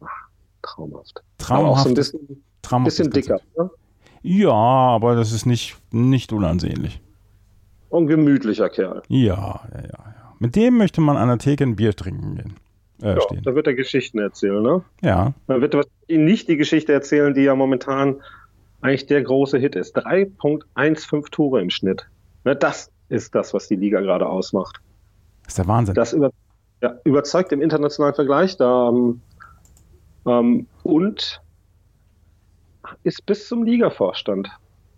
Ach, 0.00 0.08
traumhaft. 0.62 1.22
Traumhaft. 1.36 1.66
Aber 1.66 1.68
auch 1.68 1.78
so 1.78 1.90
ein 1.90 1.94
bisschen, 1.94 2.42
bisschen 2.84 3.10
dicker. 3.10 3.40
Ne? 3.58 3.70
Ja, 4.22 4.52
aber 4.52 5.16
das 5.16 5.32
ist 5.32 5.44
nicht, 5.44 5.76
nicht 5.90 6.32
unansehnlich. 6.32 7.02
Und 7.92 8.06
gemütlicher 8.06 8.70
Kerl. 8.70 9.02
Ja, 9.08 9.60
ja, 9.70 9.80
ja, 9.80 9.82
ja. 9.82 10.34
Mit 10.38 10.56
dem 10.56 10.78
möchte 10.78 11.02
man 11.02 11.18
an 11.18 11.28
der 11.28 11.36
Theke 11.36 11.62
ein 11.62 11.76
Bier 11.76 11.94
trinken 11.94 12.36
gehen. 12.36 12.54
Äh, 13.02 13.16
ja, 13.16 13.20
stehen. 13.20 13.42
da 13.44 13.54
wird 13.54 13.66
er 13.66 13.74
Geschichten 13.74 14.18
erzählen, 14.18 14.62
ne? 14.62 14.82
Ja. 15.02 15.34
Da 15.46 15.60
wird 15.60 15.74
er 15.74 15.84
nicht 16.08 16.48
die 16.48 16.56
Geschichte 16.56 16.94
erzählen, 16.94 17.34
die 17.34 17.42
ja 17.42 17.54
momentan 17.54 18.22
eigentlich 18.80 19.04
der 19.06 19.22
große 19.22 19.58
Hit 19.58 19.76
ist. 19.76 19.94
3.15 19.94 21.30
Tore 21.30 21.60
im 21.60 21.68
Schnitt. 21.68 22.08
Ne, 22.44 22.56
das 22.56 22.90
ist 23.10 23.34
das, 23.34 23.52
was 23.52 23.68
die 23.68 23.76
Liga 23.76 24.00
gerade 24.00 24.26
ausmacht. 24.26 24.80
Das 25.42 25.52
ist 25.52 25.58
der 25.58 25.68
Wahnsinn. 25.68 25.94
Das 25.94 26.14
über, 26.14 26.30
ja, 26.80 26.94
überzeugt 27.04 27.52
im 27.52 27.60
internationalen 27.60 28.14
Vergleich 28.14 28.56
da 28.56 28.88
ähm, 28.88 29.20
ähm, 30.24 30.66
und 30.82 31.42
ist 33.02 33.26
bis 33.26 33.48
zum 33.48 33.64
Ligavorstand 33.64 34.48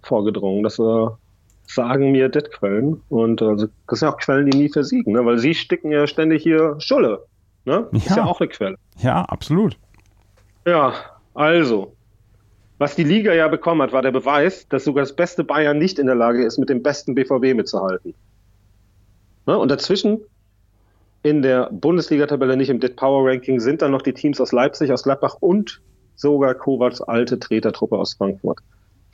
vorgedrungen, 0.03 0.63
dass 0.63 0.79
er 0.79 1.19
sagen 1.67 2.13
mir 2.13 2.29
das 2.29 2.51
Quellen. 2.51 3.03
Und 3.09 3.43
also, 3.43 3.69
das 3.89 4.01
sind 4.01 4.09
auch 4.09 4.19
Quellen, 4.19 4.51
die 4.51 4.59
nie 4.59 4.69
versiegen, 4.69 5.13
ne? 5.13 5.25
weil 5.25 5.39
sie 5.39 5.55
sticken 5.55 5.91
ja 5.91 6.07
ständig 6.07 6.43
hier 6.43 6.77
Schulle. 6.79 7.25
Ne? 7.65 7.89
Ja. 7.93 7.99
Ist 7.99 8.17
ja 8.17 8.25
auch 8.25 8.41
eine 8.41 8.49
Quelle. 8.49 8.77
Ja, 8.99 9.23
absolut. 9.23 9.77
Ja, 10.67 10.95
also, 11.35 11.95
was 12.79 12.97
die 12.97 13.05
Liga 13.05 13.33
ja 13.33 13.49
bekommen 13.49 13.83
hat, 13.83 13.93
war 13.93 14.03
der 14.03 14.13
Beweis, 14.13 14.69
dass 14.69 14.85
sogar 14.85 15.03
das 15.03 15.15
beste 15.15 15.45
Bayern 15.45 15.79
nicht 15.79 15.99
in 15.99 16.07
der 16.07 16.15
Lage 16.15 16.45
ist, 16.45 16.59
mit 16.59 16.69
dem 16.69 16.83
besten 16.83 17.15
BVB 17.15 17.55
mitzuhalten. 17.55 18.15
Ne? 19.47 19.59
Und 19.59 19.71
dazwischen 19.71 20.21
in 21.23 21.41
der 21.41 21.71
Bundesliga-Tabelle, 21.71 22.57
nicht 22.57 22.69
im 22.69 22.81
Dit 22.81 22.97
Power 22.97 23.27
Ranking, 23.27 23.59
sind 23.59 23.81
dann 23.81 23.93
noch 23.93 24.03
die 24.03 24.13
Teams 24.13 24.41
aus 24.41 24.53
Leipzig, 24.53 24.93
aus 24.93 25.05
Gladbach 25.05 25.37
und 25.41 25.81
sogar 26.17 26.55
Kovacs 26.55 27.01
alte 27.01 27.39
Tretertruppe 27.39 27.97
aus 27.97 28.15
Frankfurt, 28.15 28.61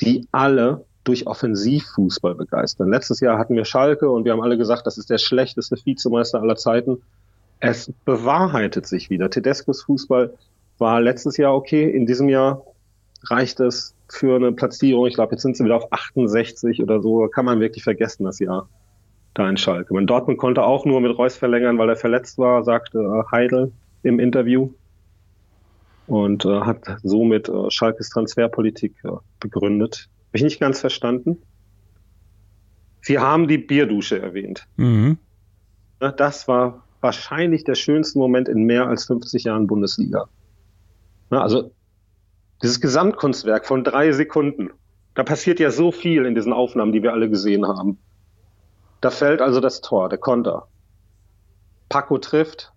die 0.01 0.27
alle 0.33 0.85
durch 1.05 1.27
Offensivfußball 1.27 2.35
begeistern. 2.35 2.91
Letztes 2.91 3.21
Jahr 3.21 3.39
hatten 3.39 3.57
wir 3.57 3.65
Schalke 3.65 4.11
und 4.11 4.25
wir 4.25 4.33
haben 4.33 4.43
alle 4.43 4.59
gesagt, 4.59 4.87
das 4.87 4.99
ist 4.99 5.11
der 5.11 5.19
schlechteste 5.19 5.77
Vizemeister 5.85 6.41
aller 6.41 6.57
Zeiten. 6.57 7.03
Es 7.59 7.93
bewahrheitet 8.05 8.87
sich 8.87 9.11
wieder. 9.11 9.31
Tedescos 9.31 9.83
Fußball 9.83 10.35
war 10.79 11.01
letztes 11.01 11.37
Jahr 11.37 11.55
okay. 11.55 11.91
In 11.91 12.07
diesem 12.07 12.29
Jahr 12.29 12.65
reicht 13.25 13.61
es 13.61 13.95
für 14.09 14.37
eine 14.37 14.53
Platzierung. 14.53 15.07
Ich 15.07 15.15
glaube, 15.15 15.33
jetzt 15.33 15.43
sind 15.43 15.57
sie 15.57 15.65
wieder 15.65 15.77
auf 15.77 15.93
68 15.93 16.83
oder 16.83 17.01
so. 17.01 17.29
Kann 17.29 17.45
man 17.45 17.61
wirklich 17.61 17.85
vergessen, 17.85 18.25
das 18.25 18.39
Jahr 18.39 18.69
da 19.35 19.49
in 19.49 19.57
Schalke. 19.57 19.95
Man 19.95 20.07
Dortmund 20.07 20.39
konnte 20.39 20.65
auch 20.65 20.85
nur 20.85 21.01
mit 21.01 21.17
Reus 21.17 21.37
verlängern, 21.37 21.79
weil 21.79 21.89
er 21.89 21.97
verletzt 21.97 22.39
war, 22.39 22.65
sagte 22.65 22.99
äh, 22.99 23.31
Heidel 23.31 23.73
im 24.03 24.19
Interview. 24.19 24.71
Und 26.07 26.45
äh, 26.45 26.61
hat 26.63 26.99
somit 27.05 27.49
äh, 27.49 27.71
Schalkes 27.71 28.11
Transferpolitik 28.11 28.95
äh, 29.05 29.11
begründet. 29.39 30.09
Habe 30.31 30.39
ich 30.39 30.43
nicht 30.43 30.61
ganz 30.61 30.81
verstanden. 30.81 31.43
Sie 33.03 33.19
haben 33.19 33.49
die 33.49 33.59
Bierdusche 33.59 34.21
erwähnt. 34.21 34.67
Mhm. 34.77 35.19
Das 35.99 36.47
war 36.49 36.85
wahrscheinlich 37.01 37.65
der 37.65 37.75
schönste 37.75 38.19
Moment 38.19 38.49
in 38.49 38.65
mehr 38.65 38.87
als 38.87 39.07
50 39.07 39.45
Jahren 39.45 39.67
Bundesliga. 39.67 40.29
Also 41.31 41.73
dieses 42.63 42.81
Gesamtkunstwerk 42.81 43.67
von 43.67 43.85
drei 43.85 44.13
Sekunden. 44.13 44.71
Da 45.15 45.25
passiert 45.25 45.61
ja 45.61 45.71
so 45.71 45.93
viel 45.93 46.27
in 46.27 46.35
diesen 46.35 46.53
Aufnahmen, 46.53 46.93
die 46.93 47.03
wir 47.03 47.13
alle 47.13 47.29
gesehen 47.29 47.67
haben. 47.67 47.99
Da 49.01 49.11
fällt 49.11 49.41
also 49.41 49.61
das 49.61 49.81
Tor, 49.81 50.09
der 50.09 50.19
Konter. 50.19 50.69
Paco 51.89 52.19
trifft. 52.19 52.73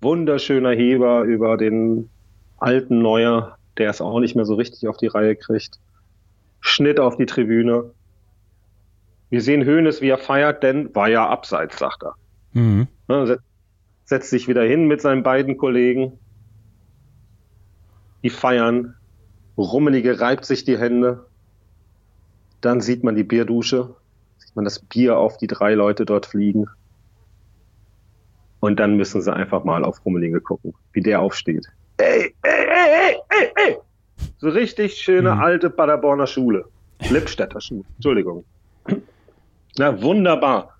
Wunderschöner 0.00 0.72
Heber 0.72 1.22
über 1.22 1.56
den 1.56 2.10
alten 2.58 3.00
Neuer, 3.00 3.58
der 3.78 3.90
es 3.90 4.00
auch 4.00 4.20
nicht 4.20 4.34
mehr 4.34 4.44
so 4.44 4.54
richtig 4.54 4.88
auf 4.88 4.96
die 4.96 5.06
Reihe 5.06 5.36
kriegt. 5.36 5.78
Schnitt 6.64 6.98
auf 6.98 7.16
die 7.16 7.26
Tribüne. 7.26 7.90
Wir 9.28 9.42
sehen 9.42 9.64
Höhnes, 9.64 10.00
wie 10.00 10.08
er 10.08 10.18
feiert, 10.18 10.62
denn 10.62 10.94
war 10.94 11.08
ja 11.08 11.28
abseits, 11.28 11.78
sagt 11.78 12.02
er. 12.02 12.14
Mhm. 12.52 12.88
Ne, 13.06 13.38
setzt 14.06 14.30
sich 14.30 14.48
wieder 14.48 14.62
hin 14.62 14.88
mit 14.88 15.00
seinen 15.00 15.22
beiden 15.22 15.58
Kollegen. 15.58 16.18
Die 18.22 18.30
feiern. 18.30 18.96
Rummenige 19.58 20.20
reibt 20.20 20.46
sich 20.46 20.64
die 20.64 20.78
Hände. 20.78 21.26
Dann 22.62 22.80
sieht 22.80 23.04
man 23.04 23.14
die 23.14 23.24
Bierdusche. 23.24 23.94
Sieht 24.38 24.56
man 24.56 24.64
das 24.64 24.78
Bier 24.78 25.18
auf 25.18 25.36
die 25.36 25.46
drei 25.46 25.74
Leute 25.74 26.06
dort 26.06 26.26
fliegen. 26.26 26.66
Und 28.60 28.80
dann 28.80 28.96
müssen 28.96 29.20
sie 29.20 29.32
einfach 29.32 29.64
mal 29.64 29.84
auf 29.84 30.04
Rummenige 30.04 30.40
gucken, 30.40 30.74
wie 30.92 31.02
der 31.02 31.20
aufsteht. 31.20 31.66
Ey, 31.98 32.34
ey, 32.42 32.66
ey, 32.66 32.88
ey, 32.90 33.16
ey, 33.28 33.52
ey! 33.56 33.76
So 34.38 34.48
richtig 34.48 34.94
schöne 34.96 35.34
mhm. 35.34 35.40
alte 35.40 35.70
Paderborner 35.70 36.26
Schule. 36.26 36.66
Lippstädter 37.10 37.60
Schule. 37.60 37.84
Entschuldigung. 37.96 38.44
Na, 39.76 40.00
wunderbar. 40.02 40.76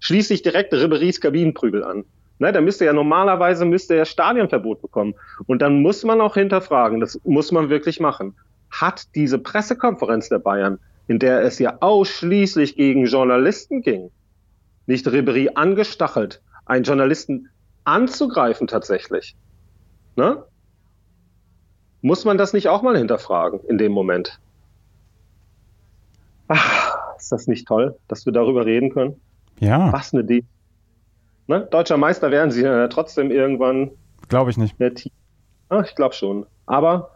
Schließlich 0.00 0.42
direkt 0.42 0.72
Riberies 0.74 1.20
Kabinenprügel 1.20 1.84
an. 1.84 2.04
Ne, 2.38 2.52
der 2.52 2.62
müsste 2.62 2.84
ja 2.84 2.92
normalerweise 2.92 3.64
müsste 3.64 3.94
er 3.94 4.04
Stadionverbot 4.04 4.82
bekommen. 4.82 5.14
Und 5.46 5.62
dann 5.62 5.80
muss 5.80 6.02
man 6.02 6.20
auch 6.20 6.34
hinterfragen, 6.34 6.98
das 6.98 7.20
muss 7.22 7.52
man 7.52 7.68
wirklich 7.68 8.00
machen. 8.00 8.34
Hat 8.68 9.14
diese 9.14 9.38
Pressekonferenz 9.38 10.28
der 10.28 10.40
Bayern, 10.40 10.80
in 11.06 11.20
der 11.20 11.42
es 11.42 11.60
ja 11.60 11.76
ausschließlich 11.80 12.74
gegen 12.74 13.06
Journalisten 13.06 13.82
ging, 13.82 14.10
nicht 14.86 15.06
Ribery 15.06 15.50
angestachelt, 15.54 16.42
einen 16.66 16.82
Journalisten 16.82 17.48
anzugreifen 17.84 18.66
tatsächlich? 18.66 19.36
Ne? 20.16 20.42
Muss 22.02 22.24
man 22.24 22.36
das 22.36 22.52
nicht 22.52 22.68
auch 22.68 22.82
mal 22.82 22.96
hinterfragen 22.96 23.60
in 23.68 23.78
dem 23.78 23.92
Moment? 23.92 24.40
Ach, 26.48 27.16
ist 27.16 27.32
das 27.32 27.46
nicht 27.46 27.66
toll, 27.66 27.96
dass 28.08 28.26
wir 28.26 28.32
darüber 28.32 28.66
reden 28.66 28.90
können? 28.92 29.20
Ja. 29.60 29.92
Was 29.92 30.12
eine 30.12 30.22
Idee. 30.22 30.44
Ne? 31.46 31.66
Deutscher 31.70 31.96
Meister 31.96 32.30
werden 32.30 32.50
sie 32.50 32.64
äh, 32.64 32.88
trotzdem 32.88 33.30
irgendwann. 33.30 33.92
Glaube 34.28 34.50
ich 34.50 34.56
nicht. 34.56 34.76
Ah, 35.68 35.80
ich 35.80 35.94
glaube 35.94 36.14
schon. 36.14 36.46
Aber 36.66 37.10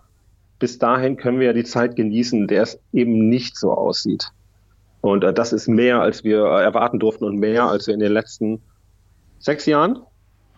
bis 0.59 0.79
dahin 0.79 1.17
können 1.17 1.41
wir 1.41 1.49
ja 1.49 1.53
die 1.53 1.65
Zeit 1.65 1.97
genießen, 1.97 2.47
der 2.47 2.63
es 2.63 2.81
eben 2.93 3.29
nicht 3.29 3.57
so 3.57 3.73
aussieht. 3.73 4.31
Und 5.01 5.25
äh, 5.25 5.33
das 5.33 5.53
ist 5.53 5.69
mehr, 5.69 6.01
als 6.01 6.25
wir 6.25 6.45
äh, 6.45 6.63
erwarten 6.63 6.99
durften 6.99 7.25
und 7.25 7.37
mehr, 7.37 7.65
als 7.65 7.87
wir 7.87 7.95
in 7.95 8.01
den 8.01 8.13
letzten 8.13 8.63
sechs 9.39 9.67
Jahren 9.67 10.01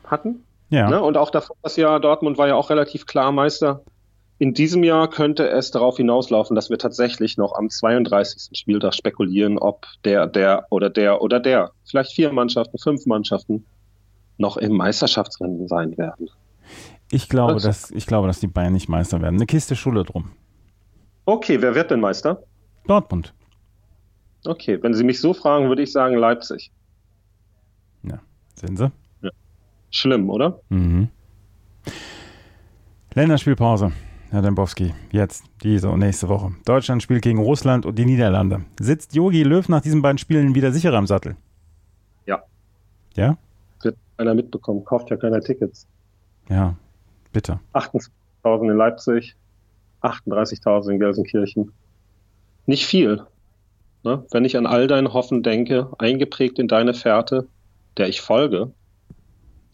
hatten. 0.04 0.44
Ja. 0.70 0.88
Ne? 0.88 1.02
Und 1.02 1.16
auch 1.16 1.30
davor 1.30 1.56
das 1.62 1.76
Jahr 1.76 2.00
Dortmund 2.00 2.38
war 2.38 2.48
ja 2.48 2.54
auch 2.54 2.70
relativ 2.70 3.06
klar 3.06 3.32
Meister. 3.32 3.82
In 4.40 4.54
diesem 4.54 4.84
Jahr 4.84 5.10
könnte 5.10 5.48
es 5.48 5.72
darauf 5.72 5.96
hinauslaufen, 5.96 6.54
dass 6.54 6.70
wir 6.70 6.78
tatsächlich 6.78 7.36
noch 7.36 7.54
am 7.54 7.68
32. 7.68 8.56
Spieltag 8.56 8.94
spekulieren, 8.94 9.58
ob 9.58 9.86
der, 10.04 10.28
der 10.28 10.66
oder 10.70 10.90
der 10.90 11.20
oder 11.22 11.40
der, 11.40 11.72
vielleicht 11.84 12.12
vier 12.12 12.32
Mannschaften, 12.32 12.78
fünf 12.78 13.04
Mannschaften, 13.06 13.66
noch 14.36 14.56
im 14.56 14.76
Meisterschaftsrennen 14.76 15.66
sein 15.66 15.98
werden. 15.98 16.30
Ich 17.10 17.28
glaube, 17.28 17.60
dass, 17.60 17.90
ich 17.90 18.06
glaube, 18.06 18.28
dass 18.28 18.38
die 18.38 18.46
Bayern 18.46 18.74
nicht 18.74 18.88
Meister 18.88 19.20
werden. 19.20 19.36
Eine 19.36 19.46
Kiste 19.46 19.74
Schule 19.74 20.04
drum. 20.04 20.30
Okay, 21.24 21.60
wer 21.60 21.74
wird 21.74 21.90
denn 21.90 22.00
Meister? 22.00 22.44
Dortmund. 22.86 23.34
Okay, 24.44 24.80
wenn 24.80 24.94
Sie 24.94 25.02
mich 25.02 25.20
so 25.20 25.34
fragen, 25.34 25.68
würde 25.68 25.82
ich 25.82 25.90
sagen 25.90 26.14
Leipzig. 26.16 26.70
Ja, 28.04 28.20
sehen 28.54 28.76
Sie? 28.76 28.92
Ja. 29.22 29.30
Schlimm, 29.90 30.30
oder? 30.30 30.60
Mhm. 30.68 31.08
Länderspielpause. 33.14 33.90
Herr 34.30 34.42
Dembowski, 34.42 34.92
jetzt, 35.10 35.44
diese 35.62 35.88
und 35.88 36.00
nächste 36.00 36.28
Woche. 36.28 36.52
Deutschland 36.66 37.02
spielt 37.02 37.22
gegen 37.22 37.38
Russland 37.38 37.86
und 37.86 37.98
die 37.98 38.04
Niederlande. 38.04 38.60
Sitzt 38.78 39.14
Jogi 39.14 39.42
Löw 39.42 39.66
nach 39.70 39.80
diesen 39.80 40.02
beiden 40.02 40.18
Spielen 40.18 40.54
wieder 40.54 40.70
sicherer 40.70 40.98
am 40.98 41.06
Sattel? 41.06 41.36
Ja. 42.26 42.42
Ja? 43.14 43.38
Wird 43.82 43.96
einer 44.18 44.34
mitbekommen, 44.34 44.84
kauft 44.84 45.08
ja 45.08 45.16
keiner 45.16 45.40
Tickets. 45.40 45.86
Ja, 46.50 46.76
bitte. 47.32 47.58
28.000 47.72 48.70
in 48.70 48.76
Leipzig, 48.76 49.34
38.000 50.02 50.90
in 50.90 50.98
Gelsenkirchen. 50.98 51.72
Nicht 52.66 52.84
viel. 52.84 53.22
Ne? 54.04 54.26
Wenn 54.30 54.44
ich 54.44 54.58
an 54.58 54.66
all 54.66 54.88
dein 54.88 55.14
Hoffen 55.14 55.42
denke, 55.42 55.90
eingeprägt 55.98 56.58
in 56.58 56.68
deine 56.68 56.92
Fährte, 56.92 57.48
der 57.96 58.08
ich 58.08 58.20
folge, 58.20 58.72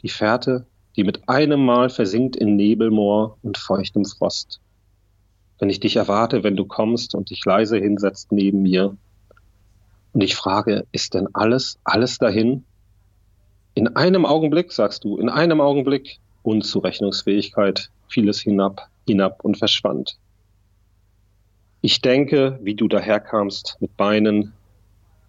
die 0.02 0.10
Fährte 0.10 0.64
die 0.96 1.04
mit 1.04 1.28
einem 1.28 1.64
Mal 1.64 1.90
versinkt 1.90 2.36
in 2.36 2.56
Nebelmoor 2.56 3.36
und 3.42 3.58
feuchtem 3.58 4.04
Frost. 4.04 4.60
Wenn 5.58 5.70
ich 5.70 5.80
dich 5.80 5.96
erwarte, 5.96 6.44
wenn 6.44 6.56
du 6.56 6.64
kommst 6.64 7.14
und 7.14 7.30
dich 7.30 7.44
leise 7.44 7.78
hinsetzt 7.78 8.32
neben 8.32 8.62
mir, 8.62 8.96
und 10.12 10.22
ich 10.22 10.36
frage, 10.36 10.86
ist 10.92 11.14
denn 11.14 11.28
alles, 11.32 11.80
alles 11.82 12.18
dahin? 12.18 12.64
In 13.74 13.96
einem 13.96 14.24
Augenblick, 14.24 14.70
sagst 14.70 15.02
du, 15.02 15.18
in 15.18 15.28
einem 15.28 15.60
Augenblick 15.60 16.20
Unzurechnungsfähigkeit, 16.44 17.90
vieles 18.06 18.40
hinab, 18.40 18.88
hinab 19.08 19.44
und 19.44 19.58
verschwand. 19.58 20.18
Ich 21.80 22.00
denke, 22.00 22.60
wie 22.62 22.76
du 22.76 22.86
daherkamst 22.86 23.76
mit 23.80 23.96
Beinen, 23.96 24.52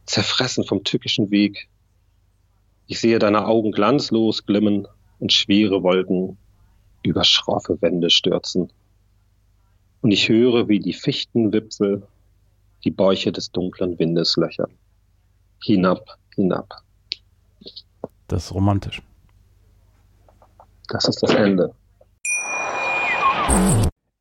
zerfressen 0.05 0.63
vom 0.63 0.83
tückischen 0.83 1.31
Weg. 1.31 1.67
Ich 2.85 2.99
sehe 2.99 3.17
deine 3.17 3.47
Augen 3.47 3.71
glanzlos 3.71 4.45
glimmen 4.45 4.87
und 5.19 5.33
schwere 5.33 5.83
Wolken 5.83 6.37
über 7.03 7.23
schroffe 7.23 7.81
Wände 7.81 8.09
stürzen. 8.09 8.71
Und 10.01 10.11
ich 10.11 10.29
höre, 10.29 10.67
wie 10.67 10.79
die 10.79 10.93
Fichtenwipfel 10.93 12.07
die 12.83 12.91
Bäuche 12.91 13.31
des 13.31 13.51
dunklen 13.51 13.97
Windes 13.97 14.37
löchern. 14.37 14.71
Hinab, 15.63 16.17
hinab. 16.35 16.83
Das 18.27 18.45
ist 18.45 18.53
romantisch. 18.53 19.01
Das 20.89 21.07
ist 21.07 21.23
das 21.23 21.33
Ende. 21.33 21.73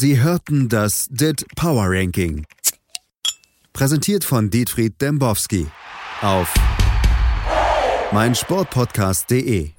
Sie 0.00 0.20
hörten 0.20 0.68
das 0.68 1.08
DIT 1.10 1.44
Power 1.56 1.86
Ranking. 1.88 2.46
Präsentiert 3.72 4.22
von 4.22 4.48
Dietfried 4.48 5.02
Dembowski 5.02 5.66
auf 6.22 6.54
meinsportpodcast.de. 8.12 9.70